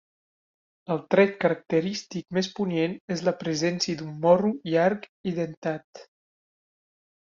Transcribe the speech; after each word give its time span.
El 0.95 1.03
tret 1.15 1.37
característic 1.43 2.25
més 2.39 2.51
punyent 2.61 2.97
és 3.19 3.23
la 3.29 3.37
presència 3.45 4.03
d'un 4.03 4.19
morro 4.27 4.53
llarg 4.75 5.11
i 5.35 5.39
dentat. 5.41 6.07